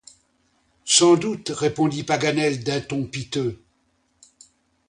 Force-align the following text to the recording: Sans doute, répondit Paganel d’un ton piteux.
Sans 0.83 1.15
doute, 1.15 1.49
répondit 1.51 2.03
Paganel 2.03 2.63
d’un 2.63 2.81
ton 2.81 3.05
piteux. 3.05 3.61